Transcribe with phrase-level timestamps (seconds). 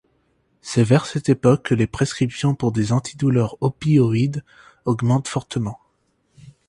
[0.61, 4.43] C'est vers cette époque que les prescriptions pour des antidouleurs opioïdes
[4.85, 5.79] augmentent fortement.